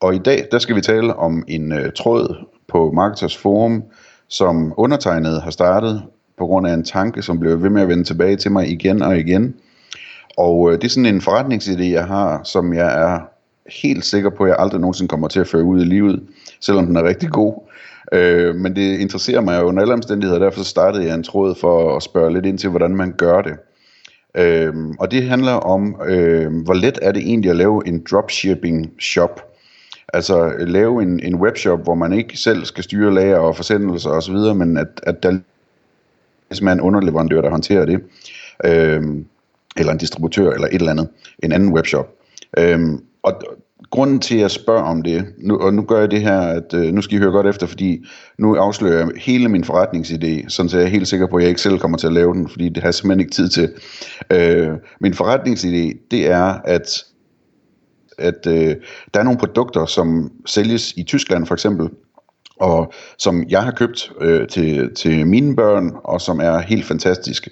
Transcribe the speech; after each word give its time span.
Og 0.00 0.14
i 0.14 0.18
dag, 0.18 0.48
der 0.50 0.58
skal 0.58 0.76
vi 0.76 0.80
tale 0.80 1.16
om 1.16 1.44
en 1.48 1.72
øh, 1.72 1.92
tråd 1.92 2.46
på 2.68 2.92
Marketers 2.92 3.36
Forum, 3.36 3.82
som 4.28 4.74
undertegnet 4.76 5.42
har 5.42 5.50
startet 5.50 6.02
på 6.38 6.46
grund 6.46 6.66
af 6.66 6.74
en 6.74 6.84
tanke, 6.84 7.22
som 7.22 7.40
bliver 7.40 7.56
ved 7.56 7.70
med 7.70 7.82
at 7.82 7.88
vende 7.88 8.04
tilbage 8.04 8.36
til 8.36 8.52
mig 8.52 8.68
igen 8.68 9.02
og 9.02 9.18
igen. 9.18 9.54
Og 10.36 10.72
øh, 10.72 10.78
det 10.78 10.84
er 10.84 10.88
sådan 10.88 11.14
en 11.14 11.20
forretningsidé, 11.20 11.82
jeg 11.82 12.06
har, 12.06 12.40
som 12.44 12.74
jeg 12.74 13.12
er 13.12 13.20
helt 13.82 14.04
sikker 14.04 14.30
på, 14.30 14.44
at 14.44 14.48
jeg 14.48 14.56
aldrig 14.58 14.80
nogensinde 14.80 15.08
kommer 15.08 15.28
til 15.28 15.40
at 15.40 15.48
føre 15.48 15.64
ud 15.64 15.80
i 15.80 15.84
livet, 15.84 16.22
selvom 16.60 16.86
den 16.86 16.96
er 16.96 17.04
rigtig 17.04 17.30
god. 17.30 17.54
Øh, 18.12 18.54
men 18.54 18.76
det 18.76 18.98
interesserer 18.98 19.40
mig 19.40 19.60
jo 19.60 19.66
under 19.66 19.82
alle 19.82 19.94
omstændigheder, 19.94 20.40
derfor 20.40 20.62
startede 20.62 21.06
jeg 21.06 21.14
en 21.14 21.22
tråd 21.22 21.54
for 21.54 21.96
at 21.96 22.02
spørge 22.02 22.32
lidt 22.32 22.46
ind 22.46 22.58
til, 22.58 22.70
hvordan 22.70 22.96
man 22.96 23.12
gør 23.12 23.42
det. 23.42 23.52
Øh, 24.36 24.74
og 24.98 25.10
det 25.10 25.22
handler 25.22 25.52
om, 25.52 25.96
øh, 26.06 26.52
hvor 26.64 26.74
let 26.74 26.98
er 27.02 27.12
det 27.12 27.22
egentlig 27.22 27.50
at 27.50 27.56
lave 27.56 27.82
en 27.86 28.06
dropshipping 28.10 28.90
shop. 29.00 29.53
Altså 30.12 30.52
lave 30.58 31.02
en, 31.02 31.20
en 31.20 31.34
webshop, 31.34 31.82
hvor 31.82 31.94
man 31.94 32.12
ikke 32.12 32.36
selv 32.36 32.64
skal 32.64 32.84
styre 32.84 33.14
lager 33.14 33.38
og 33.38 33.56
forsendelser 33.56 34.10
osv., 34.10 34.36
men 34.54 34.76
at, 34.76 35.00
at 35.02 35.22
der 35.22 35.38
ligesom 36.50 36.68
er 36.68 36.72
en 36.72 36.80
underleverandør, 36.80 37.40
der 37.40 37.50
håndterer 37.50 37.84
det. 37.84 38.00
Øhm, 38.64 39.26
eller 39.76 39.92
en 39.92 39.98
distributør, 39.98 40.50
eller 40.50 40.66
et 40.66 40.74
eller 40.74 40.90
andet. 40.90 41.08
En 41.42 41.52
anden 41.52 41.72
webshop. 41.72 42.10
Øhm, 42.58 43.00
og 43.22 43.42
grunden 43.90 44.20
til, 44.20 44.34
at 44.34 44.40
jeg 44.40 44.50
spørger 44.50 44.82
om 44.82 45.02
det, 45.02 45.24
nu, 45.38 45.58
og 45.58 45.74
nu 45.74 45.82
gør 45.82 46.00
jeg 46.00 46.10
det 46.10 46.20
her, 46.20 46.40
at 46.40 46.74
øh, 46.74 46.92
nu 46.92 47.02
skal 47.02 47.16
I 47.16 47.20
høre 47.20 47.30
godt 47.30 47.46
efter, 47.46 47.66
fordi 47.66 48.04
nu 48.38 48.54
afslører 48.56 48.98
jeg 48.98 49.08
hele 49.16 49.48
min 49.48 49.64
forretningsidé, 49.64 50.48
sådan 50.48 50.68
så 50.68 50.78
jeg 50.78 50.84
er 50.84 50.90
helt 50.90 51.08
sikker 51.08 51.26
på, 51.26 51.36
at 51.36 51.42
jeg 51.42 51.48
ikke 51.48 51.60
selv 51.60 51.78
kommer 51.78 51.98
til 51.98 52.06
at 52.06 52.12
lave 52.12 52.34
den, 52.34 52.48
fordi 52.48 52.68
det 52.68 52.82
har 52.82 52.88
jeg 52.88 52.94
simpelthen 52.94 53.20
ikke 53.20 53.32
tid 53.32 53.48
til. 53.48 53.72
Øh, 54.30 54.68
min 55.00 55.12
forretningsidé, 55.12 56.06
det 56.10 56.30
er, 56.30 56.60
at 56.64 57.04
at 58.18 58.46
øh, 58.46 58.76
der 59.14 59.20
er 59.20 59.24
nogle 59.24 59.38
produkter, 59.38 59.86
som 59.86 60.32
sælges 60.46 60.92
i 60.96 61.02
Tyskland 61.02 61.46
for 61.46 61.54
eksempel, 61.54 61.88
og 62.56 62.92
som 63.18 63.44
jeg 63.48 63.62
har 63.62 63.72
købt 63.72 64.12
øh, 64.20 64.48
til, 64.48 64.94
til 64.94 65.26
mine 65.26 65.56
børn, 65.56 65.92
og 66.04 66.20
som 66.20 66.40
er 66.40 66.58
helt 66.58 66.84
fantastiske. 66.84 67.50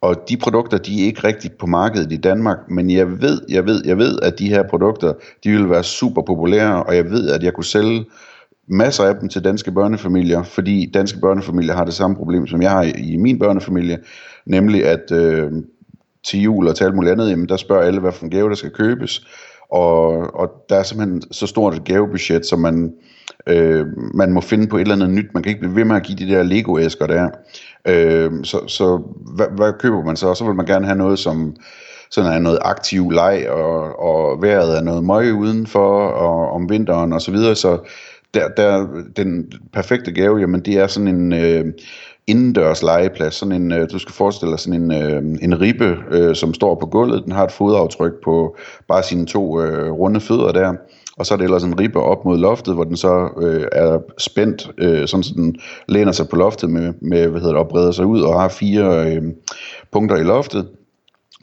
Og 0.00 0.28
de 0.28 0.36
produkter, 0.36 0.78
de 0.78 1.02
er 1.02 1.06
ikke 1.06 1.24
rigtigt 1.24 1.58
på 1.58 1.66
markedet 1.66 2.12
i 2.12 2.16
Danmark, 2.16 2.58
men 2.68 2.90
jeg 2.90 3.20
ved, 3.20 3.40
jeg 3.48 3.66
ved, 3.66 3.82
jeg 3.84 3.98
ved, 3.98 4.18
at 4.22 4.38
de 4.38 4.48
her 4.48 4.62
produkter, 4.62 5.12
de 5.44 5.50
vil 5.50 5.70
være 5.70 5.84
super 5.84 6.22
populære, 6.22 6.82
og 6.82 6.96
jeg 6.96 7.10
ved, 7.10 7.30
at 7.30 7.42
jeg 7.42 7.52
kunne 7.52 7.64
sælge 7.64 8.04
masser 8.68 9.04
af 9.04 9.14
dem 9.14 9.28
til 9.28 9.44
danske 9.44 9.72
børnefamilier, 9.72 10.42
fordi 10.42 10.90
danske 10.94 11.20
børnefamilier 11.20 11.74
har 11.74 11.84
det 11.84 11.94
samme 11.94 12.16
problem, 12.16 12.46
som 12.46 12.62
jeg 12.62 12.70
har 12.70 12.82
i 12.98 13.16
min 13.16 13.38
børnefamilie, 13.38 13.98
nemlig 14.46 14.86
at 14.86 15.12
øh, 15.12 15.52
til 16.24 16.40
jul 16.40 16.68
og 16.68 16.76
til 16.76 16.84
alt 16.84 16.94
muligt 16.94 17.12
andet, 17.12 17.30
jamen 17.30 17.48
der 17.48 17.56
spørger 17.56 17.82
alle, 17.82 18.00
hvad 18.00 18.12
for 18.12 18.24
en 18.24 18.30
gave 18.30 18.48
der 18.48 18.54
skal 18.54 18.70
købes, 18.70 19.26
og, 19.70 20.34
og 20.34 20.50
der 20.68 20.76
er 20.76 20.82
simpelthen 20.82 21.22
så 21.32 21.46
stort 21.46 21.74
et 21.74 21.84
gavebudget, 21.84 22.46
så 22.46 22.56
man, 22.56 22.92
øh, 23.46 23.86
man 24.14 24.32
må 24.32 24.40
finde 24.40 24.66
på 24.66 24.76
et 24.76 24.80
eller 24.80 24.94
andet 24.94 25.10
nyt. 25.10 25.34
Man 25.34 25.42
kan 25.42 25.50
ikke 25.50 25.60
blive 25.60 25.76
ved 25.76 25.84
med 25.84 25.96
at 25.96 26.02
give 26.02 26.18
de 26.18 26.32
der 26.32 26.42
Lego-æsker 26.42 27.06
der. 27.06 27.28
Øh, 27.88 28.30
så 28.44 28.66
så 28.66 29.02
hvad, 29.36 29.46
hvad 29.56 29.72
køber 29.78 30.04
man 30.04 30.16
så? 30.16 30.34
Så 30.34 30.44
vil 30.44 30.54
man 30.54 30.66
gerne 30.66 30.86
have 30.86 30.98
noget, 30.98 31.18
som 31.18 31.56
sådan 32.10 32.32
er 32.32 32.38
noget 32.38 32.58
aktiv 32.62 33.10
leg, 33.10 33.46
og, 33.48 34.00
og 34.00 34.42
vejret 34.42 34.78
er 34.78 34.82
noget 34.82 35.04
møg 35.04 35.34
udenfor, 35.34 36.08
og 36.08 36.52
om 36.52 36.70
vinteren 36.70 37.12
og 37.12 37.20
så 37.20 37.30
videre. 37.30 37.54
Så 37.54 37.78
der, 38.34 38.48
der, 38.48 38.86
den 39.16 39.52
perfekte 39.72 40.12
gave, 40.12 40.38
jamen 40.38 40.60
det 40.60 40.74
er 40.74 40.86
sådan 40.86 41.08
en... 41.08 41.32
Øh, 41.32 41.64
indendørs 42.26 42.82
legeplads, 42.82 43.34
sådan 43.34 43.62
en, 43.62 43.72
øh, 43.72 43.90
du 43.92 43.98
skal 43.98 44.14
forestille 44.14 44.50
dig 44.50 44.60
sådan 44.60 44.82
en, 44.82 44.92
øh, 44.92 45.22
en 45.42 45.60
ribbe, 45.60 45.96
øh, 46.10 46.34
som 46.34 46.54
står 46.54 46.74
på 46.74 46.86
gulvet, 46.86 47.24
den 47.24 47.32
har 47.32 47.44
et 47.44 47.52
fodaftryk 47.52 48.12
på 48.24 48.56
bare 48.88 49.02
sine 49.02 49.26
to 49.26 49.60
øh, 49.60 49.92
runde 49.92 50.20
fødder 50.20 50.52
der, 50.52 50.74
og 51.16 51.26
så 51.26 51.34
er 51.34 51.38
det 51.38 51.44
ellers 51.44 51.64
en 51.64 51.80
ribbe 51.80 52.00
op 52.00 52.24
mod 52.24 52.38
loftet, 52.38 52.74
hvor 52.74 52.84
den 52.84 52.96
så 52.96 53.28
øh, 53.42 53.66
er 53.72 53.98
spændt, 54.18 54.70
øh, 54.78 55.08
sådan 55.08 55.22
så 55.22 55.32
den 55.36 55.56
læner 55.88 56.12
sig 56.12 56.28
på 56.28 56.36
loftet 56.36 56.70
med, 56.70 56.92
med 57.00 57.28
hvad 57.28 57.40
hedder 57.40 57.54
det, 57.54 57.62
og 57.62 57.68
breder 57.68 57.90
sig 57.90 58.06
ud 58.06 58.20
og 58.20 58.40
har 58.40 58.48
fire 58.48 59.14
øh, 59.14 59.22
punkter 59.92 60.16
i 60.16 60.22
loftet. 60.22 60.68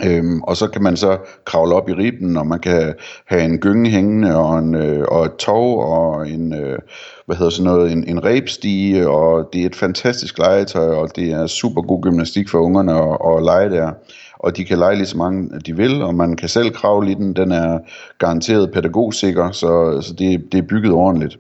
Øhm, 0.06 0.42
og 0.42 0.58
så 0.58 0.68
kan 0.68 0.84
man 0.84 0.98
så 0.98 1.18
kravle 1.46 1.76
op 1.76 1.90
i 1.90 1.94
ribben, 1.94 2.38
og 2.38 2.48
man 2.48 2.60
kan 2.60 2.94
have 3.26 3.44
en 3.44 3.58
gynge 3.58 3.90
hængende, 3.90 4.36
og, 4.36 4.60
en, 4.60 4.76
øh, 4.76 5.06
og 5.08 5.26
et 5.26 5.36
tog, 5.36 5.80
og 5.80 6.30
en, 6.30 6.54
øh, 6.54 6.80
hvad 7.26 7.36
hedder 7.36 7.50
sådan 7.52 7.72
noget, 7.72 7.92
en, 7.92 8.04
en 8.08 8.24
rebstige, 8.24 9.10
og 9.10 9.50
det 9.54 9.62
er 9.62 9.66
et 9.66 9.76
fantastisk 9.76 10.38
legetøj, 10.38 10.96
og 10.96 11.16
det 11.16 11.32
er 11.32 11.48
super 11.48 11.82
god 11.82 12.02
gymnastik 12.02 12.50
for 12.50 12.60
ungerne 12.60 12.94
at, 12.94 13.38
at 13.38 13.44
lege 13.44 13.70
der. 13.70 13.92
Og 14.40 14.58
de 14.58 14.66
kan 14.66 14.78
lege 14.78 14.96
lige 14.96 15.08
så 15.08 15.18
mange 15.18 15.60
de 15.60 15.76
vil, 15.76 16.02
og 16.02 16.16
man 16.16 16.36
kan 16.36 16.50
selv 16.50 16.72
kravle 16.72 17.12
i 17.12 17.14
den. 17.14 17.34
Den 17.34 17.52
er 17.52 17.80
garanteret 18.18 18.72
pædagogsikker, 18.72 19.52
så, 19.52 20.02
så 20.02 20.14
det, 20.14 20.52
det 20.52 20.58
er 20.58 20.68
bygget 20.70 20.92
ordentligt. 20.92 21.40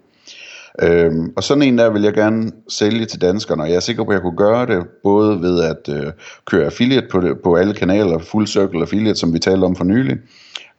Øhm, 0.81 1.33
og 1.35 1.43
sådan 1.43 1.63
en 1.63 1.77
der 1.77 1.89
vil 1.89 2.01
jeg 2.01 2.13
gerne 2.13 2.51
sælge 2.69 3.05
til 3.05 3.21
danskerne, 3.21 3.63
og 3.63 3.69
jeg 3.69 3.75
er 3.75 3.79
sikker 3.79 4.03
på, 4.03 4.11
at 4.11 4.13
jeg 4.13 4.21
kunne 4.21 4.37
gøre 4.37 4.65
det, 4.65 4.87
både 5.03 5.41
ved 5.41 5.63
at 5.63 5.89
øh, 5.89 6.11
køre 6.45 6.65
affiliate 6.65 7.07
på, 7.11 7.21
det, 7.21 7.39
på 7.43 7.55
alle 7.55 7.73
kanaler, 7.73 8.19
full 8.19 8.47
circle 8.47 8.81
affiliate, 8.81 9.19
som 9.19 9.33
vi 9.33 9.39
talte 9.39 9.63
om 9.63 9.75
for 9.75 9.83
nylig, 9.83 10.17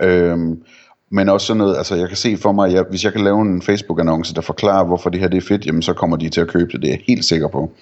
øhm, 0.03 0.63
men 1.11 1.29
også 1.29 1.47
sådan 1.47 1.59
noget, 1.59 1.77
altså 1.77 1.95
jeg 1.95 2.09
kan 2.09 2.17
se 2.17 2.37
for 2.37 2.53
mig, 2.53 2.67
at 2.67 2.73
jeg, 2.73 2.85
hvis 2.91 3.05
jeg 3.05 3.13
kan 3.13 3.25
lave 3.25 3.41
en 3.43 3.63
Facebook-annonce, 3.63 4.35
der 4.35 4.41
forklarer, 4.41 4.85
hvorfor 4.85 5.11
det 5.11 5.21
her 5.21 5.29
det 5.29 5.37
er 5.37 5.49
fedt, 5.49 5.67
jamen 5.67 5.83
så 5.83 5.93
kommer 5.93 6.17
de 6.17 6.29
til 6.29 6.41
at 6.41 6.49
købe 6.49 6.73
det, 6.73 6.83
det 6.83 6.89
er 6.89 6.93
jeg 6.93 7.03
helt 7.07 7.25
sikker 7.25 7.49
på. 7.49 7.73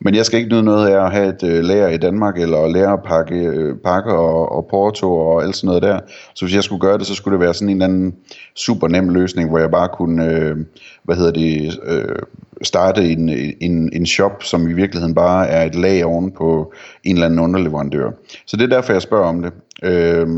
Men 0.00 0.14
jeg 0.14 0.26
skal 0.26 0.38
ikke 0.38 0.52
nyde 0.52 0.62
noget 0.62 0.88
af 0.88 1.04
at 1.04 1.12
have 1.12 1.28
et 1.28 1.42
øh, 1.42 1.64
lager 1.64 1.88
i 1.88 1.96
Danmark, 1.96 2.38
eller 2.38 2.68
lære 2.68 2.92
at 2.92 3.02
pakke 3.02 3.34
øh, 3.34 3.76
pakker 3.84 4.12
og, 4.12 4.52
og 4.52 4.66
porto 4.70 5.16
og 5.16 5.42
alt 5.42 5.56
sådan 5.56 5.66
noget 5.66 5.82
der. 5.82 5.98
Så 6.34 6.44
hvis 6.44 6.54
jeg 6.54 6.64
skulle 6.64 6.80
gøre 6.80 6.98
det, 6.98 7.06
så 7.06 7.14
skulle 7.14 7.38
det 7.38 7.44
være 7.44 7.54
sådan 7.54 7.68
en 7.68 7.76
eller 7.76 7.84
anden 7.84 8.14
super 8.56 8.88
nem 8.88 9.08
løsning, 9.08 9.48
hvor 9.48 9.58
jeg 9.58 9.70
bare 9.70 9.88
kunne, 9.88 10.30
øh, 10.30 10.56
hvad 11.04 11.16
hedder 11.16 11.32
det, 11.32 11.80
øh, 11.86 12.18
starte 12.62 13.12
en, 13.12 13.28
en, 13.60 13.90
en 13.92 14.06
shop, 14.06 14.42
som 14.42 14.68
i 14.68 14.72
virkeligheden 14.72 15.14
bare 15.14 15.48
er 15.48 15.66
et 15.66 15.74
lag 15.74 16.04
oven 16.04 16.32
på 16.32 16.72
en 17.04 17.16
eller 17.16 17.26
anden 17.26 17.40
underleverandør. 17.40 18.10
Så 18.46 18.56
det 18.56 18.62
er 18.62 18.76
derfor, 18.76 18.92
jeg 18.92 19.02
spørger 19.02 19.26
om 19.26 19.42
det. 19.42 19.52
Øh, 19.82 20.28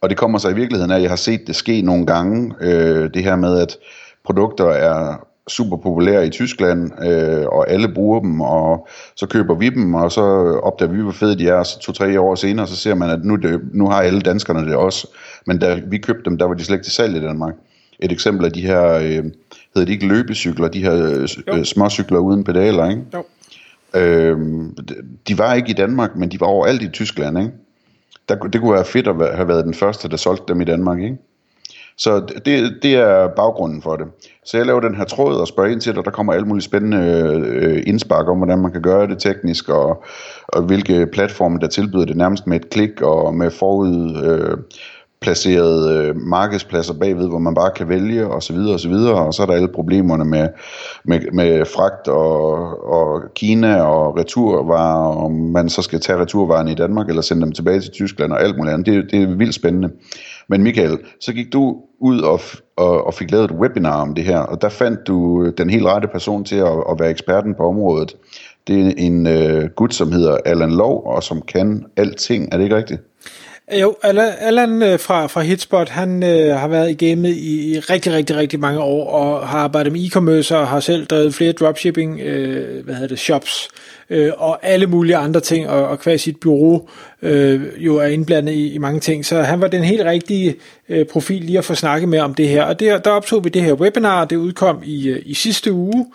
og 0.00 0.10
det 0.10 0.18
kommer 0.18 0.38
så 0.38 0.48
i 0.48 0.54
virkeligheden 0.54 0.90
af, 0.90 0.96
at 0.96 1.02
jeg 1.02 1.10
har 1.10 1.16
set 1.16 1.46
det 1.46 1.56
ske 1.56 1.82
nogle 1.82 2.06
gange, 2.06 2.54
øh, 2.60 3.10
det 3.14 3.24
her 3.24 3.36
med, 3.36 3.58
at 3.58 3.76
produkter 4.24 4.66
er 4.66 5.27
super 5.48 5.76
populære 5.76 6.26
i 6.26 6.30
Tyskland, 6.30 7.04
øh, 7.04 7.46
og 7.46 7.70
alle 7.70 7.88
bruger 7.94 8.20
dem, 8.20 8.40
og 8.40 8.88
så 9.16 9.26
køber 9.26 9.54
vi 9.54 9.68
dem, 9.68 9.94
og 9.94 10.12
så 10.12 10.22
opdager 10.62 10.92
vi, 10.92 11.02
hvor 11.02 11.12
fede 11.12 11.38
de 11.38 11.48
er, 11.48 11.54
og 11.54 11.66
så 11.66 11.78
to-tre 11.78 12.20
år 12.20 12.34
senere, 12.34 12.66
så 12.66 12.76
ser 12.76 12.94
man, 12.94 13.10
at 13.10 13.24
nu, 13.24 13.36
det, 13.36 13.60
nu 13.72 13.88
har 13.88 14.02
alle 14.02 14.20
danskerne 14.20 14.66
det 14.66 14.74
også. 14.74 15.08
Men 15.46 15.58
da 15.58 15.80
vi 15.86 15.98
købte 15.98 16.30
dem, 16.30 16.38
der 16.38 16.44
var 16.44 16.54
de 16.54 16.64
slet 16.64 16.76
ikke 16.76 16.84
til 16.84 16.92
salg 16.92 17.16
i 17.16 17.20
Danmark. 17.20 17.54
Et 18.00 18.12
eksempel 18.12 18.44
af 18.44 18.52
de 18.52 18.60
her, 18.60 18.92
øh, 18.92 19.24
hedder 19.74 19.84
de 19.86 19.92
ikke 19.92 20.06
løbecykler, 20.06 20.68
de 20.68 20.82
her 20.82 21.26
øh, 21.48 21.64
småcykler 21.64 22.18
uden 22.18 22.44
pedaler, 22.44 22.90
ikke? 22.90 23.02
Jo. 23.14 23.24
Øh, 23.94 24.38
de 25.28 25.38
var 25.38 25.54
ikke 25.54 25.70
i 25.70 25.72
Danmark, 25.72 26.16
men 26.16 26.28
de 26.28 26.40
var 26.40 26.46
overalt 26.46 26.82
i 26.82 26.88
Tyskland, 26.88 27.38
ikke? 27.38 27.50
Der, 28.28 28.34
det 28.34 28.60
kunne 28.60 28.74
være 28.74 28.84
fedt 28.84 29.08
at 29.08 29.36
have 29.36 29.48
været 29.48 29.64
den 29.64 29.74
første, 29.74 30.08
der 30.08 30.16
solgte 30.16 30.44
dem 30.52 30.60
i 30.60 30.64
Danmark, 30.64 30.98
ikke? 30.98 31.16
Så 31.98 32.20
det, 32.44 32.78
det 32.82 32.94
er 32.94 33.28
baggrunden 33.28 33.82
for 33.82 33.96
det. 33.96 34.06
Så 34.44 34.56
jeg 34.56 34.66
laver 34.66 34.80
den 34.80 34.94
her 34.94 35.04
tråd 35.04 35.36
og 35.36 35.48
spørger 35.48 35.70
ind 35.70 35.80
til 35.80 35.92
det, 35.92 35.98
og 35.98 36.04
der 36.04 36.10
kommer 36.10 36.32
alle 36.32 36.46
mulige 36.46 36.64
spændende 36.64 36.98
øh, 37.48 37.82
indspark 37.86 38.28
om, 38.28 38.36
hvordan 38.36 38.58
man 38.58 38.72
kan 38.72 38.82
gøre 38.82 39.06
det 39.06 39.18
teknisk, 39.18 39.68
og, 39.68 40.04
og 40.48 40.62
hvilke 40.62 41.06
platforme, 41.06 41.58
der 41.58 41.66
tilbyder 41.66 42.04
det 42.04 42.16
nærmest 42.16 42.46
med 42.46 42.60
et 42.60 42.70
klik, 42.70 43.02
og 43.02 43.34
med 43.34 43.50
forud 43.50 44.16
øh, 44.24 44.58
placerede 45.20 45.94
øh, 45.94 46.16
markedspladser 46.16 46.94
bagved, 46.94 47.28
hvor 47.28 47.38
man 47.38 47.54
bare 47.54 47.70
kan 47.76 47.88
vælge, 47.88 48.26
og 48.26 48.42
så 48.42 48.52
videre, 48.52 48.74
og 48.74 48.80
så 48.80 48.88
videre, 48.88 49.14
og 49.14 49.34
så 49.34 49.42
er 49.42 49.46
der 49.46 49.54
alle 49.54 49.68
problemerne 49.68 50.24
med, 50.24 50.48
med, 51.04 51.20
med 51.32 51.64
fragt 51.64 52.08
og, 52.08 52.52
og 52.92 53.22
Kina 53.34 53.82
og 53.82 54.18
returvarer, 54.18 55.16
om 55.16 55.32
man 55.32 55.68
så 55.68 55.82
skal 55.82 56.00
tage 56.00 56.18
returvarerne 56.18 56.72
i 56.72 56.74
Danmark, 56.74 57.08
eller 57.08 57.22
sende 57.22 57.42
dem 57.42 57.52
tilbage 57.52 57.80
til 57.80 57.90
Tyskland 57.90 58.32
og 58.32 58.42
alt 58.42 58.56
muligt 58.56 58.74
andet. 58.74 58.86
Det, 58.86 59.10
det 59.10 59.22
er 59.22 59.36
vildt 59.36 59.54
spændende. 59.54 59.90
Men 60.48 60.62
Michael, 60.62 60.98
så 61.20 61.32
gik 61.32 61.52
du 61.52 61.82
ud 62.00 62.20
og, 62.20 62.40
og, 62.76 63.06
og 63.06 63.14
fik 63.14 63.30
lavet 63.30 63.44
et 63.44 63.56
webinar 63.56 64.02
om 64.02 64.14
det 64.14 64.24
her, 64.24 64.38
og 64.38 64.62
der 64.62 64.68
fandt 64.68 65.06
du 65.06 65.44
øh, 65.44 65.52
den 65.58 65.70
helt 65.70 65.86
rette 65.86 66.08
person 66.08 66.44
til 66.44 66.56
at, 66.56 66.84
at 66.90 67.00
være 67.00 67.10
eksperten 67.10 67.54
på 67.54 67.68
området. 67.68 68.16
Det 68.66 68.86
er 68.86 68.92
en 68.96 69.26
øh, 69.26 69.70
gut, 69.76 69.94
som 69.94 70.12
hedder 70.12 70.38
Allan 70.44 70.70
Lov, 70.70 71.06
og 71.06 71.22
som 71.22 71.42
kan 71.42 71.86
alting. 71.96 72.48
Er 72.52 72.56
det 72.56 72.64
ikke 72.64 72.76
rigtigt? 72.76 73.00
Jo, 73.72 73.96
Allan, 74.02 74.82
øh, 74.82 74.98
fra, 74.98 75.26
fra 75.26 75.40
Hitspot, 75.40 75.88
han 75.88 76.22
øh, 76.22 76.56
har 76.56 76.68
været 76.68 76.90
i 76.90 77.06
gamet 77.06 77.28
i, 77.28 77.72
i 77.72 77.78
rigtig, 77.78 78.12
rigtig, 78.12 78.36
rigtig 78.36 78.60
mange 78.60 78.80
år, 78.80 79.10
og 79.10 79.48
har 79.48 79.58
arbejdet 79.58 79.92
med 79.92 80.00
e-commerce, 80.00 80.54
og 80.54 80.68
har 80.68 80.80
selv 80.80 81.06
drevet 81.06 81.34
flere 81.34 81.52
dropshipping, 81.52 82.20
øh, 82.20 82.84
hvad 82.84 82.94
hedder 82.94 83.08
det, 83.08 83.18
shops, 83.18 83.68
øh, 84.10 84.32
og 84.36 84.58
alle 84.62 84.86
mulige 84.86 85.16
andre 85.16 85.40
ting, 85.40 85.68
og, 85.68 85.88
og 85.88 85.98
hver 86.04 86.16
sit 86.16 86.40
bureau 86.40 86.88
øh, 87.22 87.60
jo 87.76 87.96
er 87.96 88.06
indblandet 88.06 88.52
i, 88.52 88.72
i 88.72 88.78
mange 88.78 89.00
ting. 89.00 89.26
Så 89.26 89.42
han 89.42 89.60
var 89.60 89.68
den 89.68 89.84
helt 89.84 90.04
rigtige 90.04 90.54
øh, 90.88 91.06
profil 91.06 91.42
lige 91.42 91.58
at 91.58 91.64
få 91.64 91.74
snakket 91.74 92.08
med 92.08 92.18
om 92.18 92.34
det 92.34 92.48
her. 92.48 92.62
Og 92.62 92.80
det, 92.80 93.04
der 93.04 93.10
optog 93.10 93.44
vi 93.44 93.48
det 93.48 93.62
her 93.62 93.72
webinar, 93.72 94.24
det 94.24 94.36
udkom 94.36 94.82
i, 94.84 95.08
øh, 95.08 95.22
i 95.24 95.34
sidste 95.34 95.72
uge, 95.72 96.06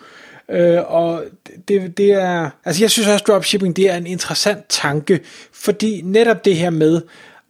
Øh, 0.50 0.92
og 0.92 1.24
det, 1.68 1.98
det 1.98 2.12
er, 2.12 2.50
altså 2.64 2.82
jeg 2.82 2.90
synes 2.90 3.08
også 3.08 3.24
dropshipping 3.28 3.76
det 3.76 3.90
er 3.90 3.96
en 3.96 4.06
interessant 4.06 4.64
tanke, 4.68 5.20
fordi 5.52 6.00
netop 6.04 6.44
det 6.44 6.56
her 6.56 6.70
med 6.70 7.00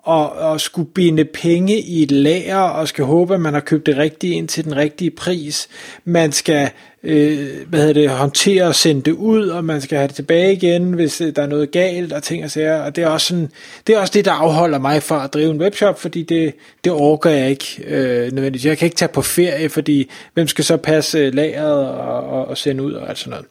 og, 0.04 0.32
og 0.32 0.60
skulle 0.60 0.88
binde 0.90 1.24
penge 1.24 1.78
i 1.78 2.02
et 2.02 2.10
lager 2.10 2.58
og 2.58 2.88
skal 2.88 3.04
håbe, 3.04 3.34
at 3.34 3.40
man 3.40 3.54
har 3.54 3.60
købt 3.60 3.86
det 3.86 3.96
rigtige 3.96 4.34
ind 4.34 4.48
til 4.48 4.64
den 4.64 4.76
rigtige 4.76 5.10
pris. 5.10 5.68
Man 6.04 6.32
skal 6.32 6.70
øh, 7.04 7.68
hvad 7.68 7.80
hedder 7.80 7.92
det, 7.92 8.10
håndtere 8.10 8.64
og 8.64 8.74
sende 8.74 9.02
det 9.02 9.12
ud, 9.12 9.48
og 9.48 9.64
man 9.64 9.80
skal 9.80 9.98
have 9.98 10.08
det 10.08 10.16
tilbage 10.16 10.52
igen, 10.52 10.92
hvis 10.92 11.20
øh, 11.20 11.36
der 11.36 11.42
er 11.42 11.46
noget 11.46 11.70
galt 11.70 12.12
og 12.12 12.22
ting 12.22 12.44
og 12.44 12.50
sager. 12.50 12.82
Og 12.82 12.96
det 12.96 13.04
er 13.04 13.08
også, 13.08 13.26
sådan, 13.26 13.50
det, 13.86 13.94
er 13.94 14.00
også 14.00 14.12
det, 14.12 14.24
der 14.24 14.32
afholder 14.32 14.78
mig 14.78 15.02
fra 15.02 15.24
at 15.24 15.34
drive 15.34 15.50
en 15.50 15.60
webshop, 15.60 16.00
fordi 16.00 16.22
det, 16.22 16.54
det 16.84 16.92
orker 16.92 17.30
jeg 17.30 17.50
ikke 17.50 17.84
øh, 17.86 18.32
nødvendigvis. 18.32 18.66
Jeg 18.66 18.78
kan 18.78 18.86
ikke 18.86 18.96
tage 18.96 19.12
på 19.12 19.22
ferie, 19.22 19.68
fordi 19.68 20.10
hvem 20.34 20.46
skal 20.46 20.64
så 20.64 20.76
passe 20.76 21.18
øh, 21.18 21.34
lageret 21.34 21.88
og, 21.88 22.24
og, 22.24 22.48
og 22.48 22.58
sende 22.58 22.82
ud 22.82 22.92
og 22.92 23.08
alt 23.08 23.18
sådan 23.18 23.30
noget. 23.30 23.46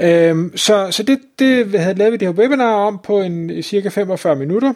Øhm, 0.00 0.56
så 0.56 0.88
så 0.90 1.02
det, 1.02 1.18
det 1.38 1.80
havde 1.80 1.98
lavet 1.98 2.12
vi 2.12 2.16
det 2.16 2.28
her 2.28 2.34
webinar 2.34 2.74
om 2.74 3.00
på 3.04 3.20
en 3.20 3.62
cirka 3.62 3.88
45 3.88 4.36
minutter, 4.36 4.72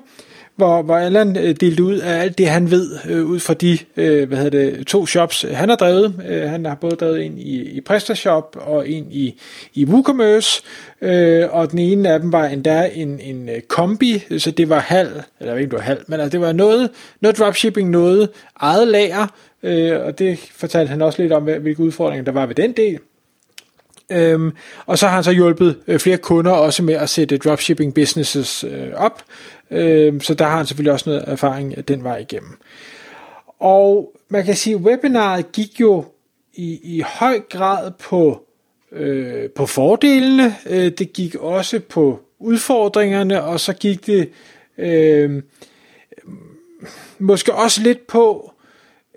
hvor, 0.59 0.83
hvor 0.83 0.97
Allan 0.97 1.37
øh, 1.37 1.55
delte 1.61 1.83
ud 1.83 1.99
af 1.99 2.21
alt 2.21 2.39
det, 2.39 2.49
han 2.49 2.71
ved, 2.71 2.99
øh, 3.09 3.27
ud 3.27 3.41
fra 3.41 3.55
de 3.55 3.79
øh, 3.97 4.29
hvad 4.29 4.39
hedder 4.39 4.71
det, 4.71 4.87
to 4.87 5.07
shops, 5.07 5.45
øh, 5.45 5.51
han 5.51 5.69
har 5.69 5.77
drevet. 5.77 6.15
Øh, 6.29 6.43
han 6.43 6.67
har 6.67 6.75
både 6.75 6.97
drevet 6.97 7.27
en 7.27 7.39
i, 7.39 7.61
i 7.61 7.81
PrestaShop 7.81 8.57
og 8.61 8.89
en 8.89 9.07
i, 9.11 9.41
i 9.75 9.85
WooCommerce, 9.85 10.63
øh, 11.03 11.47
og 11.51 11.71
den 11.71 11.79
ene 11.79 12.09
af 12.09 12.21
dem 12.21 12.33
var 12.33 12.47
endda 12.47 12.91
en, 12.95 13.21
en 13.21 13.49
øh, 13.49 13.61
kombi, 13.61 14.25
så 14.39 14.51
det 14.51 14.69
var 14.69 14.79
halv, 14.79 15.09
eller 15.09 15.23
jeg 15.41 15.55
ved 15.55 15.61
ikke, 15.61 15.71
det 15.71 15.79
var 15.79 15.85
halv, 15.85 16.01
men 16.07 16.21
altså, 16.21 16.39
det 16.39 16.47
var 16.47 16.53
noget, 16.53 16.91
noget 17.21 17.39
dropshipping, 17.39 17.91
noget 17.91 18.29
eget 18.57 18.89
lager, 18.89 19.27
øh, 19.63 20.01
og 20.05 20.19
det 20.19 20.39
fortalte 20.39 20.91
han 20.91 21.03
også 21.03 21.23
lidt 21.23 21.33
om, 21.33 21.43
hvilke 21.43 21.83
udfordringer 21.83 22.25
der 22.25 22.33
var 22.33 22.47
ved 22.47 22.55
den 22.55 22.73
del. 22.73 22.99
Øhm, 24.13 24.53
og 24.87 24.99
så 24.99 25.07
har 25.07 25.15
han 25.15 25.25
så 25.25 25.33
hjulpet 25.33 25.79
øh, 25.87 25.99
flere 25.99 26.17
kunder 26.17 26.53
også 26.53 26.83
med 26.83 26.95
at 26.95 27.11
sætte 27.11 27.39
dropshipping 27.39 27.95
businesses 27.95 28.65
øh, 28.65 28.89
op, 28.95 29.23
Øhm, 29.71 30.21
så 30.21 30.35
der 30.35 30.45
har 30.45 30.57
han 30.57 30.67
selvfølgelig 30.67 30.93
også 30.93 31.11
noget 31.11 31.25
erfaring 31.27 31.89
den 31.89 32.05
vej 32.05 32.17
igennem. 32.17 32.59
Og 33.59 34.13
man 34.29 34.45
kan 34.45 34.57
sige, 34.57 34.77
at 34.77 34.83
webinaret 34.83 35.53
gik 35.53 35.81
jo 35.81 36.05
i, 36.55 36.97
i 36.97 37.01
høj 37.01 37.41
grad 37.51 37.91
på, 37.91 38.47
øh, 38.93 39.51
på 39.51 39.67
fordelene, 39.67 40.57
øh, 40.67 40.93
det 40.99 41.13
gik 41.13 41.35
også 41.35 41.81
på 41.89 42.21
udfordringerne, 42.39 43.43
og 43.43 43.61
så 43.61 43.73
gik 43.73 44.07
det 44.07 44.31
øh, 44.79 45.43
måske 47.19 47.55
også 47.55 47.83
lidt 47.83 48.07
på, 48.07 48.53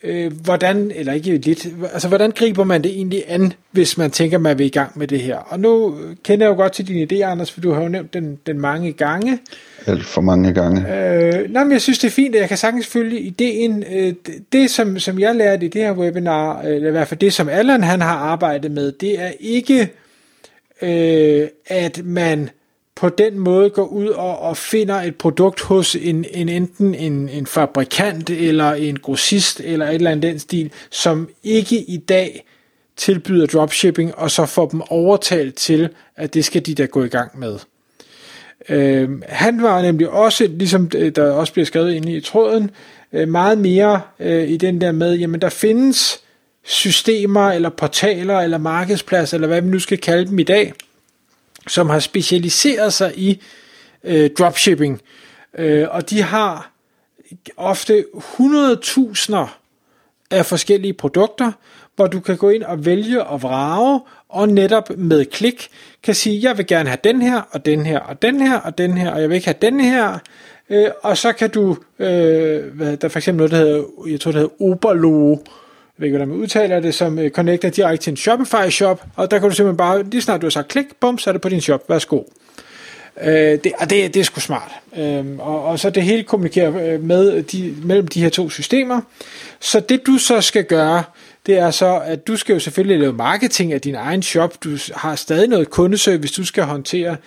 øh, 0.03 0.31
hvordan, 0.43 0.91
eller 0.95 1.13
ikke 1.13 1.37
lidt, 1.37 1.67
altså 1.93 2.07
hvordan 2.07 2.31
griber 2.31 2.63
man 2.63 2.83
det 2.83 2.91
egentlig 2.91 3.23
an, 3.27 3.53
hvis 3.71 3.97
man 3.97 4.11
tænker, 4.11 4.37
man 4.37 4.57
vil 4.57 4.65
i 4.65 4.69
gang 4.69 4.99
med 4.99 5.07
det 5.07 5.19
her? 5.19 5.37
Og 5.37 5.59
nu 5.59 5.95
kender 6.23 6.45
jeg 6.45 6.51
jo 6.51 6.55
godt 6.55 6.73
til 6.73 6.87
dine 6.87 7.07
idéer, 7.11 7.29
Anders, 7.29 7.51
for 7.51 7.61
du 7.61 7.71
har 7.71 7.81
jo 7.81 7.87
nævnt 7.87 8.13
den, 8.13 8.37
den 8.45 8.59
mange 8.59 8.91
gange. 8.91 9.39
Alt 9.85 10.05
for 10.05 10.21
mange 10.21 10.53
gange. 10.53 10.81
Øh, 10.81 11.51
nej, 11.51 11.63
men 11.63 11.71
jeg 11.71 11.81
synes, 11.81 11.99
det 11.99 12.07
er 12.07 12.11
fint, 12.11 12.35
at 12.35 12.41
jeg 12.41 12.47
kan 12.47 12.57
sagtens 12.57 12.87
følge 12.87 13.19
ideen. 13.19 13.83
Øh, 13.93 14.13
det, 14.53 14.69
som, 14.69 14.99
som 14.99 15.19
jeg 15.19 15.35
lærte 15.35 15.65
i 15.65 15.69
det 15.69 15.81
her 15.81 15.91
webinar, 15.91 16.61
eller 16.61 16.87
i 16.87 16.91
hvert 16.91 17.07
fald 17.07 17.19
det, 17.19 17.33
som 17.33 17.49
Allan 17.49 17.83
han 17.83 18.01
har 18.01 18.15
arbejdet 18.15 18.71
med, 18.71 18.91
det 18.91 19.21
er 19.21 19.31
ikke, 19.39 19.89
øh, 20.81 21.47
at 21.67 22.01
man 22.05 22.49
på 22.95 23.09
den 23.09 23.39
måde 23.39 23.69
går 23.69 23.85
ud 23.85 24.07
og, 24.07 24.39
og 24.39 24.57
finder 24.57 24.95
et 24.95 25.15
produkt 25.15 25.61
hos 25.61 25.95
en, 25.95 26.25
en 26.31 26.49
enten 26.49 26.95
en, 26.95 27.29
en 27.29 27.45
fabrikant 27.45 28.29
eller 28.29 28.73
en 28.73 28.99
grossist 28.99 29.59
eller 29.59 29.87
et 29.87 29.95
eller 29.95 30.11
andet 30.11 30.31
den 30.31 30.39
stil, 30.39 30.71
som 30.89 31.29
ikke 31.43 31.77
i 31.77 31.97
dag 31.97 32.45
tilbyder 32.97 33.45
dropshipping, 33.45 34.15
og 34.15 34.31
så 34.31 34.45
får 34.45 34.67
dem 34.67 34.81
overtalt 34.89 35.55
til, 35.55 35.89
at 36.15 36.33
det 36.33 36.45
skal 36.45 36.65
de 36.65 36.75
da 36.75 36.85
gå 36.85 37.03
i 37.03 37.07
gang 37.07 37.39
med. 37.39 37.59
Øh, 38.69 39.09
han 39.27 39.63
var 39.63 39.81
nemlig 39.81 40.09
også, 40.09 40.47
ligesom 40.47 40.91
øh, 40.95 41.11
der 41.11 41.31
også 41.31 41.53
bliver 41.53 41.65
skrevet 41.65 41.93
ind 41.93 42.09
i 42.09 42.21
tråden, 42.21 42.71
øh, 43.13 43.27
meget 43.27 43.57
mere 43.57 44.01
øh, 44.19 44.49
i 44.49 44.57
den 44.57 44.81
der 44.81 44.91
med, 44.91 45.15
jamen 45.15 45.41
der 45.41 45.49
findes 45.49 46.19
systemer 46.63 47.51
eller 47.51 47.69
portaler 47.69 48.39
eller 48.39 48.57
markedspladser, 48.57 49.37
eller 49.37 49.47
hvad 49.47 49.61
vi 49.61 49.69
nu 49.69 49.79
skal 49.79 49.97
kalde 49.97 50.29
dem 50.29 50.39
i 50.39 50.43
dag, 50.43 50.73
som 51.67 51.89
har 51.89 51.99
specialiseret 51.99 52.93
sig 52.93 53.17
i 53.17 53.41
øh, 54.03 54.29
dropshipping. 54.29 55.01
Øh, 55.57 55.87
og 55.91 56.09
de 56.09 56.21
har 56.21 56.71
ofte 57.57 58.05
100.000 58.15 59.35
af 60.31 60.45
forskellige 60.45 60.93
produkter, 60.93 61.51
hvor 61.95 62.07
du 62.07 62.19
kan 62.19 62.37
gå 62.37 62.49
ind 62.49 62.63
og 62.63 62.85
vælge 62.85 63.23
og 63.23 63.43
vrage, 63.43 64.01
og 64.29 64.49
netop 64.49 64.89
med 64.97 65.25
klik 65.25 65.69
kan 66.03 66.15
sige, 66.15 66.49
jeg 66.49 66.57
vil 66.57 66.67
gerne 66.67 66.89
have 66.89 66.99
den 67.03 67.21
her, 67.21 67.41
og 67.51 67.65
den 67.65 67.85
her, 67.85 67.99
og 67.99 68.21
den 68.21 68.47
her, 68.47 68.57
og 68.59 68.77
den 68.77 68.97
her, 68.97 69.11
og 69.11 69.21
jeg 69.21 69.29
vil 69.29 69.35
ikke 69.35 69.47
have 69.47 69.57
den 69.61 69.79
her, 69.79 70.19
øh, 70.69 70.87
og 71.01 71.17
så 71.17 71.33
kan 71.33 71.49
du, 71.49 71.77
øh, 71.99 72.63
hvad, 72.75 72.97
der 72.97 73.05
er 73.05 73.09
for 73.09 73.19
eksempel 73.19 73.37
noget, 73.37 73.51
der 73.51 73.57
hedder, 73.57 73.83
jeg 74.07 74.19
tror 74.19 74.31
det 74.31 74.41
hedder 74.41 74.61
Oberlo, 74.61 75.37
ved 76.01 76.07
ikke, 76.07 76.17
hvordan 76.17 76.27
man 76.27 76.37
udtaler 76.37 76.79
det, 76.79 76.95
som 76.95 77.19
øh, 77.19 77.29
connecter 77.29 77.69
direkte 77.69 78.03
til 78.03 78.11
en 78.11 78.17
Shopify 78.17 78.69
shop, 78.69 79.03
og 79.15 79.31
der 79.31 79.39
kan 79.39 79.49
du 79.49 79.55
simpelthen 79.55 79.77
bare, 79.77 80.03
lige 80.03 80.21
snart 80.21 80.41
du 80.41 80.45
har 80.45 80.51
sagt 80.51 80.67
klik, 80.67 80.85
bum, 80.99 81.17
så 81.17 81.29
er 81.29 81.31
det 81.31 81.41
på 81.41 81.49
din 81.49 81.61
shop, 81.61 81.89
værsgo. 81.89 82.23
Øh, 83.21 83.29
det, 83.63 83.71
og 83.79 83.89
det, 83.89 84.13
det 84.13 84.19
er 84.19 84.23
sgu 84.23 84.39
smart. 84.39 84.71
Øh, 84.97 85.25
og, 85.39 85.63
og 85.63 85.79
så 85.79 85.89
det 85.89 86.03
hele 86.03 86.23
kommunikerer 86.23 86.93
øh, 86.93 87.03
med 87.03 87.43
de, 87.43 87.75
mellem 87.83 88.07
de 88.07 88.21
her 88.21 88.29
to 88.29 88.49
systemer. 88.49 89.01
Så 89.59 89.79
det 89.79 90.07
du 90.07 90.17
så 90.17 90.41
skal 90.41 90.63
gøre, 90.63 91.03
det 91.45 91.57
er 91.57 91.71
så, 91.71 92.01
at 92.05 92.27
du 92.27 92.35
skal 92.35 92.53
jo 92.53 92.59
selvfølgelig 92.59 92.99
lave 92.99 93.13
marketing 93.13 93.73
af 93.73 93.81
din 93.81 93.95
egen 93.95 94.21
shop. 94.21 94.63
Du 94.63 94.69
har 94.95 95.15
stadig 95.15 95.47
noget 95.47 95.69
kundeservice, 95.69 96.33
du 96.41 96.45
skal 96.45 96.63
håndtere. 96.63 97.17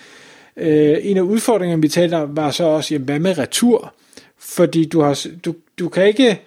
Øh, 0.57 0.97
en 1.01 1.17
af 1.17 1.21
udfordringerne, 1.21 1.81
vi 1.81 1.87
talte 1.87 2.15
om, 2.15 2.37
var 2.37 2.51
så 2.51 2.63
også, 2.63 2.93
jamen, 2.93 3.05
hvad 3.05 3.19
med 3.19 3.37
retur? 3.37 3.93
Fordi 4.39 4.85
du, 4.85 5.01
har, 5.01 5.25
du, 5.45 5.55
du 5.79 5.89
kan 5.89 6.07
ikke, 6.07 6.41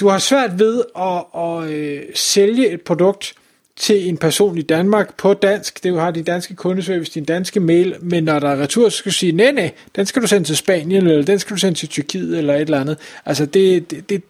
du 0.00 0.08
har 0.08 0.18
svært 0.18 0.58
ved 0.58 0.82
at, 0.98 1.24
at 1.42 1.70
øh, 1.70 2.02
sælge 2.14 2.70
et 2.70 2.80
produkt 2.82 3.34
til 3.76 4.08
en 4.08 4.16
person 4.16 4.58
i 4.58 4.62
Danmark 4.62 5.16
på 5.16 5.34
dansk. 5.34 5.84
Det 5.84 6.00
har 6.00 6.10
din 6.10 6.24
danske 6.24 6.54
kundeservice, 6.54 7.12
din 7.12 7.24
danske 7.24 7.60
mail, 7.60 7.96
men 8.00 8.24
når 8.24 8.38
der 8.38 8.48
er 8.48 8.62
retur, 8.62 8.88
så 8.88 8.96
skal 8.96 9.10
du 9.10 9.14
sige, 9.14 9.32
nej, 9.32 9.50
nej, 9.50 9.72
den 9.96 10.06
skal 10.06 10.22
du 10.22 10.26
sende 10.26 10.46
til 10.46 10.56
Spanien, 10.56 11.06
eller 11.06 11.24
den 11.24 11.38
skal 11.38 11.54
du 11.54 11.60
sende 11.60 11.78
til 11.78 11.88
Tyrkiet, 11.88 12.38
eller 12.38 12.54
et 12.54 12.60
eller 12.60 12.80
andet. 12.80 12.98
Altså, 13.24 13.46
det, 13.46 13.90
det, 13.90 14.10
det, 14.10 14.22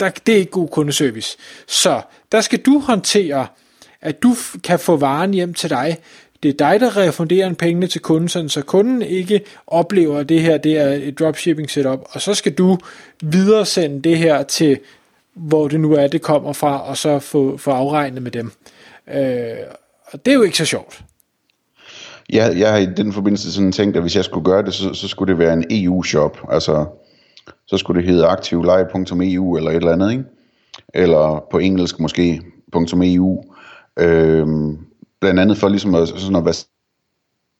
der, 0.00 0.10
det 0.26 0.34
er 0.34 0.38
ikke 0.38 0.50
god 0.50 0.68
kundeservice. 0.68 1.36
Så 1.66 2.02
der 2.32 2.40
skal 2.40 2.58
du 2.58 2.78
håndtere, 2.78 3.46
at 4.00 4.22
du 4.22 4.36
kan 4.64 4.78
få 4.78 4.96
varen 4.96 5.34
hjem 5.34 5.54
til 5.54 5.70
dig. 5.70 5.98
Det 6.42 6.48
er 6.48 6.70
dig, 6.70 6.80
der 6.80 6.96
refunderer 6.96 7.54
pengene 7.54 7.86
til 7.86 8.00
kunden, 8.00 8.28
sådan, 8.28 8.48
så 8.48 8.62
kunden 8.62 9.02
ikke 9.02 9.40
oplever, 9.66 10.18
at 10.18 10.28
det 10.28 10.42
her 10.42 10.58
det 10.58 10.78
er 10.78 10.88
et 10.88 11.18
dropshipping 11.18 11.70
setup, 11.70 12.00
og 12.12 12.20
så 12.20 12.34
skal 12.34 12.52
du 12.52 12.78
videresende 13.22 14.02
det 14.02 14.18
her 14.18 14.42
til, 14.42 14.78
hvor 15.34 15.68
det 15.68 15.80
nu 15.80 15.92
er, 15.92 16.06
det 16.06 16.22
kommer 16.22 16.52
fra, 16.52 16.88
og 16.88 16.96
så 16.96 17.18
få, 17.18 17.56
få 17.56 17.70
afregnet 17.70 18.22
med 18.22 18.30
dem. 18.30 18.52
Øh, 19.14 19.56
og 20.06 20.26
det 20.26 20.30
er 20.30 20.34
jo 20.34 20.42
ikke 20.42 20.58
så 20.58 20.64
sjovt. 20.64 21.02
Jeg, 22.32 22.58
jeg 22.58 22.70
har 22.70 22.78
i 22.78 22.86
den 22.86 23.12
forbindelse 23.12 23.52
sådan 23.52 23.72
tænkt, 23.72 23.96
at 23.96 24.02
hvis 24.02 24.16
jeg 24.16 24.24
skulle 24.24 24.44
gøre 24.44 24.62
det, 24.62 24.74
så, 24.74 24.94
så 24.94 25.08
skulle 25.08 25.32
det 25.32 25.38
være 25.38 25.52
en 25.52 25.64
EU-shop. 25.70 26.38
Altså, 26.52 26.86
så 27.66 27.76
skulle 27.76 28.02
det 28.02 28.10
hedde 28.10 28.26
aktivleje.eu 28.26 29.56
eller 29.56 29.70
et 29.70 29.76
eller 29.76 29.92
andet, 29.92 30.10
ikke? 30.10 30.24
Eller 30.94 31.44
på 31.50 31.58
engelsk 31.58 32.00
måske, 32.00 32.42
.eu. 32.92 33.44
Øhm, 33.98 34.78
blandt 35.20 35.40
andet 35.40 35.58
for 35.58 35.68
ligesom 35.68 35.94
at, 35.94 36.08
sådan 36.08 36.36
at 36.36 36.44
være 36.44 36.54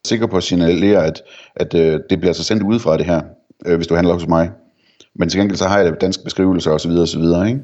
sikker 0.06 0.26
på 0.26 0.36
at 0.36 0.42
signalere, 0.42 1.06
at, 1.06 1.22
at 1.56 1.74
øh, 1.74 2.00
det 2.10 2.18
bliver 2.18 2.28
altså 2.28 2.44
sendt 2.44 2.62
ud 2.62 2.78
fra 2.78 2.96
det 2.96 3.06
her, 3.06 3.20
øh, 3.66 3.76
hvis 3.76 3.86
du 3.86 3.94
handler 3.94 4.14
hos 4.14 4.26
mig. 4.26 4.50
Men 5.14 5.28
til 5.28 5.40
gengæld 5.40 5.58
så 5.58 5.68
har 5.68 5.78
jeg 5.78 6.00
danske 6.00 6.24
beskrivelser 6.24 6.70
osv. 6.70 6.90
osv. 6.90 7.22
Ikke? 7.48 7.60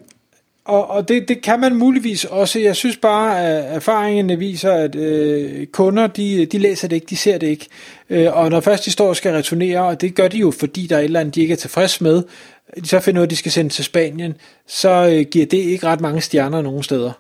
Og, 0.65 0.91
og 0.91 1.09
det, 1.09 1.29
det 1.29 1.43
kan 1.43 1.61
man 1.61 1.75
muligvis 1.75 2.25
også. 2.25 2.59
Jeg 2.59 2.77
synes 2.77 2.97
bare, 2.97 3.47
at 3.47 3.77
erfaringerne 3.77 4.39
viser, 4.39 4.73
at 4.73 4.95
øh, 4.95 5.67
kunder, 5.67 6.07
de, 6.07 6.47
de 6.47 6.59
læser 6.59 6.89
det 6.89 6.97
ikke, 6.97 7.07
de 7.11 7.17
ser 7.17 7.39
det 7.39 7.47
ikke. 7.47 7.67
Øh, 8.11 8.37
og 8.37 8.51
når 8.51 8.61
først 8.61 8.85
de 8.85 8.91
står 8.91 9.09
og 9.09 9.17
skal 9.17 9.33
returnere, 9.33 9.81
og 9.81 10.01
det 10.01 10.15
gør 10.15 10.29
de 10.29 10.39
jo, 10.39 10.51
fordi 10.51 10.87
der 10.87 10.97
er 10.97 11.01
et 11.01 11.05
eller 11.05 11.21
andet, 11.21 11.35
de 11.35 11.41
ikke 11.41 11.53
er 11.53 11.57
tilfreds 11.57 12.01
med, 12.01 12.23
de 12.83 12.89
så 12.89 13.01
finder 13.01 13.21
ud 13.21 13.23
af, 13.23 13.27
at 13.27 13.31
de 13.31 13.37
skal 13.37 13.53
sende 13.53 13.71
til 13.71 13.85
Spanien, 13.85 14.35
så 14.67 15.09
øh, 15.13 15.27
giver 15.31 15.47
det 15.47 15.59
ikke 15.59 15.87
ret 15.87 16.01
mange 16.01 16.21
stjerner 16.21 16.63
nogen 16.63 16.83
steder. 16.83 17.13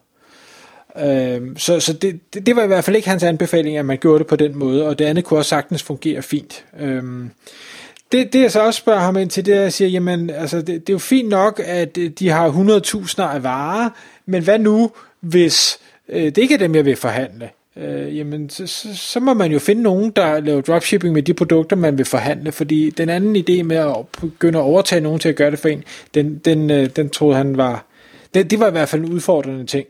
Øh, 1.05 1.41
så 1.57 1.81
så 1.81 1.93
det, 1.93 2.35
det, 2.35 2.47
det 2.47 2.57
var 2.57 2.63
i 2.63 2.67
hvert 2.67 2.85
fald 2.85 2.97
ikke 2.97 3.09
hans 3.09 3.23
anbefaling, 3.23 3.77
at 3.77 3.85
man 3.85 3.99
gjorde 3.99 4.19
det 4.19 4.27
på 4.27 4.37
den 4.37 4.59
måde, 4.59 4.87
og 4.87 4.99
det 4.99 5.05
andet 5.05 5.25
kunne 5.25 5.41
også 5.41 5.49
sagtens 5.49 5.83
fungere 5.83 6.23
fint. 6.23 6.65
Øh, 6.81 7.03
det, 8.13 8.33
det 8.33 8.41
jeg 8.41 8.53
så 8.53 8.61
også 8.61 8.79
spørger 8.79 9.01
ham 9.01 9.17
ind 9.17 9.31
til, 9.31 9.47
det 9.47 9.55
er, 9.55 9.59
at 9.59 9.63
jeg 9.63 9.73
siger, 9.73 9.89
jamen, 9.89 10.31
altså, 10.31 10.57
det, 10.57 10.67
det 10.67 10.89
er 10.89 10.95
jo 10.95 10.99
fint 10.99 11.29
nok, 11.29 11.61
at 11.65 11.99
øh, 11.99 12.11
de 12.11 12.29
har 12.29 12.51
100.000 12.51 13.23
af 13.23 13.43
varer, 13.43 13.91
men 14.27 14.43
hvad 14.43 14.59
nu, 14.59 14.91
hvis 15.21 15.79
øh, 16.09 16.25
det 16.25 16.39
ikke 16.39 16.55
er 16.55 16.59
dem, 16.59 16.75
jeg 16.75 16.85
vil 16.85 16.97
forhandle? 16.97 17.49
Øh, 17.77 18.17
jamen, 18.17 18.51
så, 18.51 18.67
så, 18.67 18.97
så 18.97 19.21
må 19.21 19.35
man 19.35 19.53
jo 19.53 19.59
finde 19.59 19.83
nogen, 19.83 20.11
der 20.11 20.41
laver 20.41 20.61
dropshipping 20.61 21.15
med 21.15 21.23
de 21.23 21.35
produkter, 21.35 21.77
man 21.77 21.99
vil 21.99 22.07
forhandle, 22.07 22.53
fordi 22.53 22.91
den 22.91 23.09
anden 23.09 23.37
idé 23.37 23.63
med 23.63 23.77
at 23.77 23.97
begynde 24.21 24.59
at 24.59 24.63
overtage 24.63 25.01
nogen 25.01 25.19
til 25.19 25.29
at 25.29 25.37
gøre 25.37 25.51
det 25.51 25.59
for 25.59 25.69
en, 25.69 25.85
den, 26.15 26.39
den, 26.39 26.71
øh, 26.71 26.91
den 26.97 27.11
troede 27.11 27.37
han 27.37 27.57
var, 27.57 27.87
det, 28.35 28.51
det 28.51 28.61
var 28.61 28.69
i 28.69 28.71
hvert 28.71 28.89
fald 28.89 29.03
en 29.03 29.13
udfordrende 29.13 29.67
ting. 29.67 29.87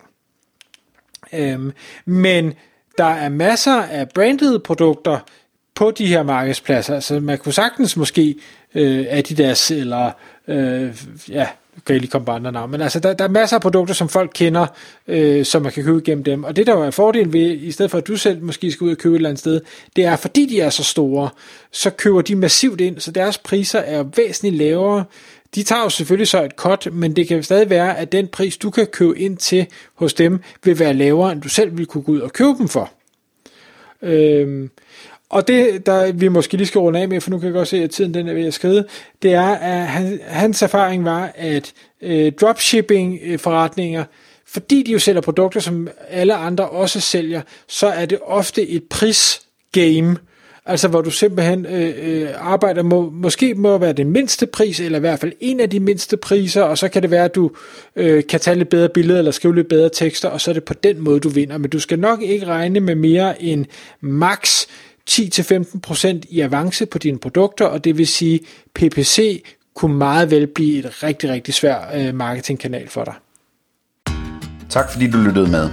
Øhm, 1.35 1.73
men 2.04 2.54
der 2.99 3.04
er 3.04 3.28
masser 3.28 3.83
af 3.83 4.09
branded 4.09 4.59
produkter 4.59 5.18
på 5.75 5.90
de 5.90 6.06
her 6.06 6.23
markedspladser. 6.23 7.00
så 7.00 7.21
man 7.21 7.38
kunne 7.38 7.52
sagtens 7.52 7.97
måske 7.97 8.35
øh, 8.75 9.06
Adidas 9.09 9.71
eller 9.71 10.11
øh, 10.49 10.97
ja, 11.28 11.47
kan 11.87 11.92
jeg 11.92 12.00
lige 12.00 12.11
komme 12.11 12.26
på 12.26 12.33
andre 12.33 12.52
navne, 12.52 12.71
men 12.71 12.80
altså 12.80 13.00
der, 13.00 13.12
der 13.12 13.25
er 13.25 13.28
masser 13.28 13.56
af 13.56 13.62
produkter, 13.62 13.95
som 13.95 14.09
folk 14.09 14.30
kender, 14.35 14.66
øh, 15.09 15.45
som 15.45 15.62
man 15.62 15.73
kan 15.73 15.85
købe 15.85 16.00
gennem 16.00 16.25
dem. 16.25 16.45
Og 16.45 16.56
det 16.56 16.66
der 16.66 16.85
er 16.85 16.90
fordelen 16.90 17.33
ved, 17.33 17.52
i 17.52 17.73
stedet 17.73 17.90
for 17.90 17.99
at 17.99 18.06
du 18.06 18.16
selv 18.16 18.42
måske 18.42 18.73
skal 18.73 18.85
ud 18.85 18.90
og 18.90 18.99
købe 18.99 19.14
et 19.14 19.18
eller 19.18 19.28
andet 19.28 19.40
sted, 19.40 19.61
det 19.97 20.04
er, 20.04 20.16
fordi 20.16 20.47
de 20.47 20.61
er 20.61 20.71
så 20.71 20.85
store, 20.85 21.28
så 21.73 21.90
køber 21.90 22.21
de 22.21 22.37
massivt 22.37 22.80
ind, 22.80 23.00
så 23.00 23.11
deres 23.11 23.38
priser 23.38 23.78
er 23.78 24.04
væsentligt 24.16 24.56
lavere. 24.56 25.04
De 25.56 25.62
tager 25.62 25.82
jo 25.82 25.88
selvfølgelig 25.88 26.28
så 26.28 26.44
et 26.44 26.52
cut, 26.56 26.88
men 26.92 27.16
det 27.16 27.28
kan 27.28 27.42
stadig 27.42 27.70
være, 27.70 27.98
at 27.98 28.12
den 28.12 28.28
pris, 28.28 28.56
du 28.56 28.70
kan 28.70 28.86
købe 28.86 29.18
ind 29.18 29.36
til 29.36 29.66
hos 29.94 30.14
dem, 30.14 30.40
vil 30.64 30.78
være 30.78 30.94
lavere, 30.94 31.32
end 31.32 31.42
du 31.42 31.48
selv 31.48 31.78
vil 31.78 31.86
kunne 31.86 32.04
gå 32.04 32.12
ud 32.12 32.20
og 32.20 32.32
købe 32.32 32.54
dem 32.58 32.68
for. 32.68 32.90
Øhm, 34.02 34.70
og 35.28 35.48
det, 35.48 35.86
der 35.86 36.12
vi 36.12 36.28
måske 36.28 36.56
lige 36.56 36.66
skal 36.66 36.78
runde 36.78 37.00
af 37.00 37.08
med, 37.08 37.20
for 37.20 37.30
nu 37.30 37.38
kan 37.38 37.46
jeg 37.46 37.54
godt 37.54 37.68
se, 37.68 37.82
at 37.82 37.90
tiden 37.90 38.14
den 38.14 38.28
er 38.28 38.34
ved 38.34 38.46
at 38.46 38.54
skride, 38.54 38.86
det 39.22 39.34
er, 39.34 39.48
at 39.48 39.86
han, 39.86 40.20
hans 40.26 40.62
erfaring 40.62 41.04
var, 41.04 41.32
at 41.34 41.72
øh, 42.02 42.32
dropshipping-forretninger, 42.32 44.04
fordi 44.46 44.82
de 44.82 44.92
jo 44.92 44.98
sælger 44.98 45.20
produkter, 45.20 45.60
som 45.60 45.88
alle 46.08 46.34
andre 46.34 46.68
også 46.68 47.00
sælger, 47.00 47.42
så 47.68 47.86
er 47.86 48.06
det 48.06 48.18
ofte 48.22 48.68
et 48.68 48.84
prisgame, 48.90 50.16
altså 50.66 50.88
hvor 50.88 51.00
du 51.00 51.11
simpelthen 51.11 51.66
øh, 51.66 51.94
øh, 52.02 52.28
arbejder, 52.38 52.82
må, 52.82 53.11
måske 53.11 53.54
må 53.54 53.78
være 53.78 53.92
den 53.92 54.11
mindste 54.11 54.46
pris, 54.46 54.80
eller 54.80 54.99
i 54.99 55.00
hvert 55.00 55.20
fald 55.20 55.32
en 55.40 55.61
af 55.61 55.70
de 55.70 55.80
mindste 55.80 56.16
priser, 56.16 56.62
og 56.62 56.78
så 56.78 56.88
kan 56.88 57.02
det 57.02 57.11
være, 57.11 57.25
at 57.25 57.35
du 57.35 57.50
øh, 57.96 58.25
kan 58.28 58.40
tage 58.40 58.56
lidt 58.56 58.68
bedre 58.68 58.88
billeder, 58.88 59.18
eller 59.18 59.30
skrive 59.30 59.54
lidt 59.54 59.68
bedre 59.68 59.88
tekster, 59.88 60.28
og 60.28 60.40
så 60.40 60.50
er 60.50 60.52
det 60.52 60.64
på 60.64 60.75
den 60.75 61.00
måde, 61.00 61.20
du 61.20 61.28
vinder. 61.28 61.58
Men 61.58 61.70
du 61.70 61.80
skal 61.80 61.99
nok 61.99 62.23
ikke 62.23 62.46
regne 62.46 62.80
med 62.80 62.94
mere 62.94 63.42
end 63.42 63.66
max 64.00 64.66
10-15% 65.11 66.20
i 66.28 66.40
avance 66.40 66.87
på 66.87 66.99
dine 66.99 67.18
produkter, 67.18 67.64
og 67.64 67.85
det 67.85 67.99
vil 67.99 68.06
sige, 68.06 68.40
PPC 68.75 69.44
kunne 69.75 69.96
meget 69.96 70.30
vel 70.30 70.46
blive 70.46 70.78
et 70.78 71.02
rigtig, 71.02 71.30
rigtig 71.30 71.54
svær 71.54 71.76
øh, 71.94 72.14
marketingkanal 72.14 72.88
for 72.88 73.04
dig. 73.04 73.14
Tak 74.68 74.92
fordi 74.92 75.11
du 75.11 75.18
lyttede 75.18 75.50
med. 75.50 75.70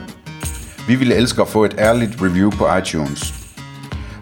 Vi 0.88 0.96
ville 0.96 1.16
elske 1.16 1.42
at 1.42 1.48
få 1.48 1.66
et 1.66 1.76
ærligt 1.78 2.12
review 2.22 2.52
på 2.52 2.76
iTunes. 2.76 3.43